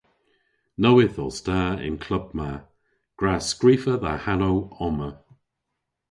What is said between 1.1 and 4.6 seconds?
os ta y'n klub ma. Gwra skrifa dha hanow